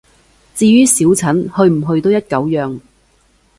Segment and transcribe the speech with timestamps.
[0.55, 2.79] 至於小陳，去唔去都一狗樣